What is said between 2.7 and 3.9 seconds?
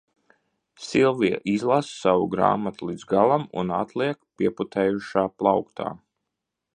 līdz galam un